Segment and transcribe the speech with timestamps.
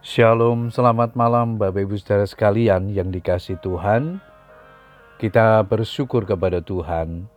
[0.00, 4.16] Shalom, selamat malam Bapak Ibu Saudara sekalian yang dikasih Tuhan.
[5.20, 7.28] Kita bersyukur kepada Tuhan.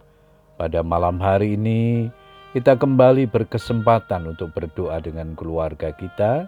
[0.55, 2.07] Pada malam hari ini
[2.56, 6.47] kita kembali berkesempatan untuk berdoa dengan keluarga kita.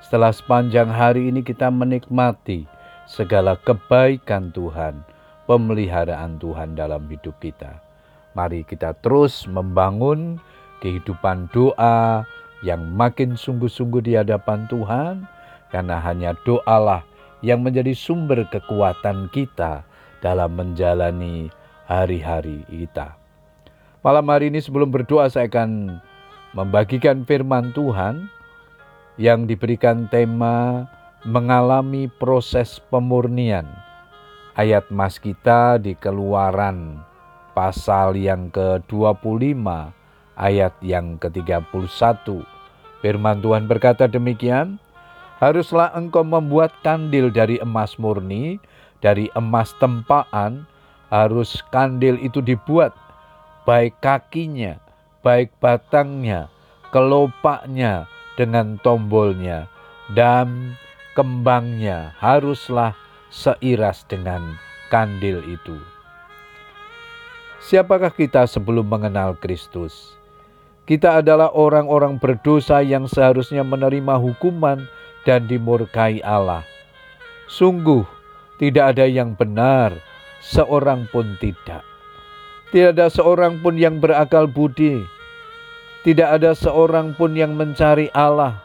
[0.00, 2.64] Setelah sepanjang hari ini kita menikmati
[3.04, 5.04] segala kebaikan Tuhan,
[5.44, 7.84] pemeliharaan Tuhan dalam hidup kita.
[8.32, 10.40] Mari kita terus membangun
[10.80, 12.24] kehidupan doa
[12.64, 15.39] yang makin sungguh-sungguh di hadapan Tuhan
[15.70, 17.06] karena hanya doalah
[17.40, 19.86] yang menjadi sumber kekuatan kita
[20.20, 21.48] dalam menjalani
[21.88, 23.16] hari-hari kita.
[24.04, 26.00] Malam hari ini sebelum berdoa saya akan
[26.52, 28.28] membagikan firman Tuhan
[29.20, 30.88] yang diberikan tema
[31.24, 33.68] mengalami proses pemurnian.
[34.56, 37.00] Ayat mas kita di keluaran
[37.52, 39.60] pasal yang ke-25
[40.40, 41.76] ayat yang ke-31.
[43.04, 44.80] Firman Tuhan berkata demikian,
[45.40, 48.60] Haruslah engkau membuat kandil dari emas murni,
[49.00, 50.68] dari emas tempaan,
[51.08, 52.92] harus kandil itu dibuat,
[53.64, 54.76] baik kakinya,
[55.24, 56.52] baik batangnya,
[56.92, 58.04] kelopaknya,
[58.36, 59.68] dengan tombolnya,
[60.12, 60.76] dan
[61.12, 62.96] kembangnya haruslah
[63.28, 64.56] seiras dengan
[64.88, 65.76] kandil itu.
[67.60, 70.16] Siapakah kita sebelum mengenal Kristus?
[70.88, 74.88] Kita adalah orang-orang berdosa yang seharusnya menerima hukuman
[75.24, 76.64] dan dimurkai Allah.
[77.50, 78.06] Sungguh
[78.60, 79.96] tidak ada yang benar,
[80.44, 81.80] seorang pun tidak.
[82.70, 85.00] Tidak ada seorang pun yang berakal budi.
[86.04, 88.60] Tidak ada seorang pun yang mencari Allah.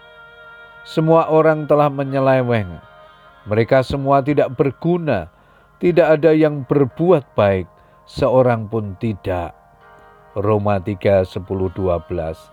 [0.86, 2.76] Semua orang telah menyeleweng.
[3.50, 5.32] Mereka semua tidak berguna.
[5.82, 7.66] Tidak ada yang berbuat baik,
[8.04, 9.56] seorang pun tidak.
[10.36, 12.52] Roma 3, 10, 12.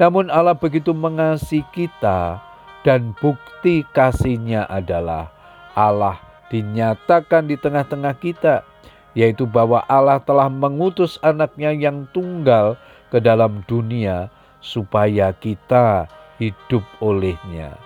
[0.00, 2.47] Namun Allah begitu mengasihi kita
[2.86, 5.30] dan bukti kasihnya adalah
[5.74, 6.18] Allah
[6.48, 8.64] dinyatakan di tengah-tengah kita,
[9.12, 12.78] yaitu bahwa Allah telah mengutus anaknya yang tunggal
[13.12, 16.08] ke dalam dunia supaya kita
[16.40, 17.76] hidup olehnya.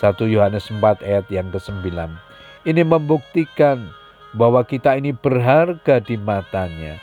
[0.00, 1.92] 1 Yohanes 4 ayat yang ke-9.
[2.64, 3.92] Ini membuktikan
[4.32, 6.96] bahwa kita ini berharga di matanya.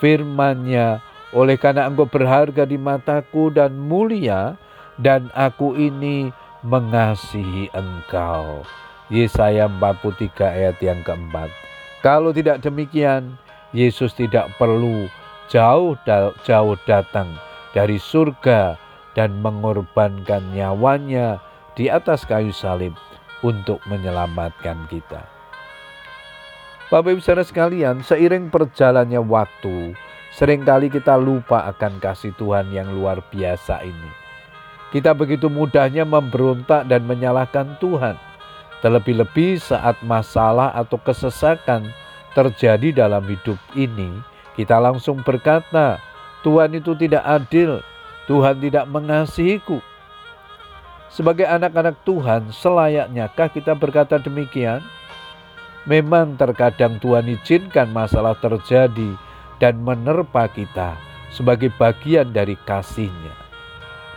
[0.00, 1.00] Firmannya,
[1.32, 4.58] oleh karena engkau berharga di mataku dan mulia,
[5.00, 6.30] dan aku ini
[6.64, 8.64] mengasihi engkau.
[9.12, 11.52] Yesaya 43 ayat yang keempat.
[12.00, 13.36] Kalau tidak demikian,
[13.76, 15.12] Yesus tidak perlu
[15.52, 15.92] jauh
[16.48, 17.36] jauh datang
[17.76, 18.80] dari surga
[19.12, 21.36] dan mengorbankan nyawanya
[21.76, 22.96] di atas kayu salib
[23.44, 25.28] untuk menyelamatkan kita.
[26.88, 29.92] Bapak Ibu Saudara sekalian, seiring perjalannya waktu,
[30.32, 34.23] sering kali kita lupa akan kasih Tuhan yang luar biasa ini.
[34.94, 38.14] Kita begitu mudahnya memberontak dan menyalahkan Tuhan.
[38.78, 41.90] Terlebih-lebih saat masalah atau kesesakan
[42.38, 44.22] terjadi dalam hidup ini,
[44.54, 45.98] kita langsung berkata,
[46.46, 47.82] Tuhan itu tidak adil,
[48.30, 49.82] Tuhan tidak mengasihiku.
[51.10, 54.78] Sebagai anak-anak Tuhan, selayaknyakah kita berkata demikian?
[55.90, 59.18] Memang terkadang Tuhan izinkan masalah terjadi
[59.58, 60.94] dan menerpa kita
[61.34, 63.43] sebagai bagian dari kasihnya.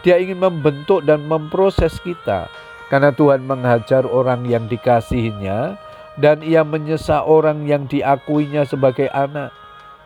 [0.07, 2.47] Dia ingin membentuk dan memproses kita.
[2.87, 5.75] Karena Tuhan menghajar orang yang dikasihinya
[6.15, 9.51] dan ia menyesal orang yang diakuinya sebagai anak.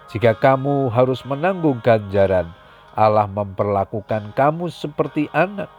[0.10, 2.50] Jika kamu harus menanggung ganjaran,
[2.98, 5.70] Allah memperlakukan kamu seperti anak.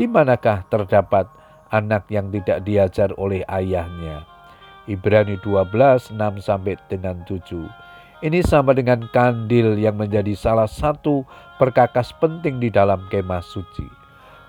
[0.00, 1.28] Di manakah terdapat
[1.68, 4.24] anak yang tidak diajar oleh ayahnya?
[4.88, 7.68] Ibrani 12, 6 sampai dengan 7.
[8.18, 11.22] Ini sama dengan kandil yang menjadi salah satu
[11.54, 13.86] perkakas penting di dalam kemah suci.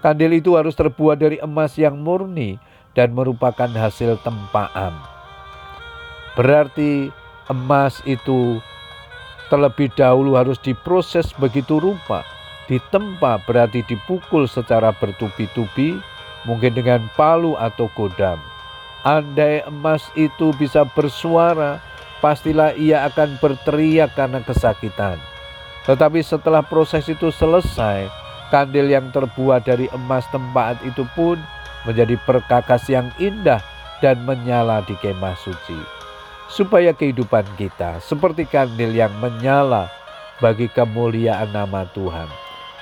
[0.02, 2.58] Kandil itu harus terbuat dari emas yang murni
[2.98, 4.98] dan merupakan hasil tempaan.
[6.34, 7.14] Berarti
[7.46, 8.58] emas itu
[9.54, 12.26] terlebih dahulu harus diproses begitu rupa.
[12.66, 16.02] Ditempa berarti dipukul secara bertubi-tubi,
[16.50, 18.42] mungkin dengan palu atau godam.
[19.06, 21.78] Andai emas itu bisa bersuara,
[22.20, 25.20] pastilah ia akan berteriak karena kesakitan.
[25.88, 28.12] Tetapi setelah proses itu selesai,
[28.54, 31.40] kandil yang terbuat dari emas tempat itu pun
[31.88, 33.64] menjadi perkakas yang indah
[34.04, 35.80] dan menyala di kemah suci.
[36.50, 39.88] Supaya kehidupan kita seperti kandil yang menyala
[40.42, 42.28] bagi kemuliaan nama Tuhan.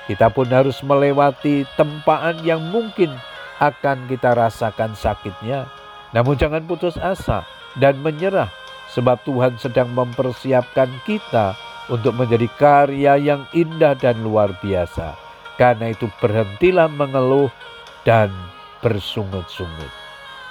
[0.07, 3.12] Kita pun harus melewati tempaan yang mungkin
[3.60, 5.68] akan kita rasakan sakitnya.
[6.16, 7.44] Namun jangan putus asa
[7.75, 8.48] dan menyerah
[8.97, 11.53] sebab Tuhan sedang mempersiapkan kita
[11.94, 15.13] untuk menjadi karya yang indah dan luar biasa.
[15.61, 17.53] Karena itu berhentilah mengeluh
[18.01, 18.33] dan
[18.81, 19.94] bersungut-sungut.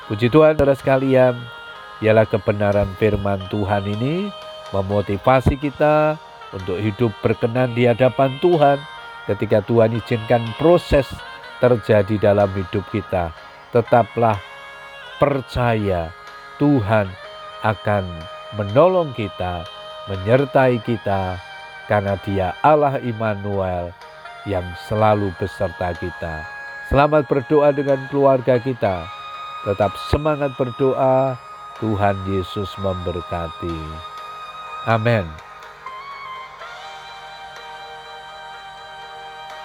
[0.07, 1.35] Puji Tuhan, saudara sekalian,
[1.99, 4.31] ialah kebenaran firman Tuhan ini
[4.71, 6.15] memotivasi kita
[6.55, 8.79] untuk hidup berkenan di hadapan Tuhan
[9.27, 11.11] ketika Tuhan izinkan proses
[11.59, 13.35] terjadi dalam hidup kita.
[13.75, 14.39] Tetaplah
[15.19, 16.15] percaya
[16.63, 17.11] Tuhan
[17.67, 19.63] akan menolong kita,
[20.09, 21.37] menyertai kita,
[21.87, 23.95] karena Dia Allah Immanuel
[24.49, 26.43] yang selalu beserta kita.
[26.91, 29.07] Selamat berdoa dengan keluarga kita.
[29.67, 31.37] Tetap semangat berdoa.
[31.77, 33.79] Tuhan Yesus memberkati.
[34.89, 35.46] Amin.